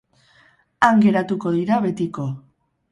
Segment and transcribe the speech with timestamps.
[0.87, 2.29] Han geratuko dira betiko.